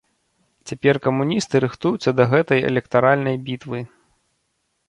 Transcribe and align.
Цяпер 0.69 0.99
камуністы 1.05 1.55
рыхтуюцца 1.65 2.09
да 2.21 2.27
гэтай 2.33 2.59
электаральнай 2.73 3.35
бітвы. 3.51 3.79